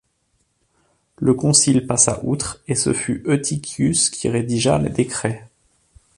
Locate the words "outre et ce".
2.25-2.91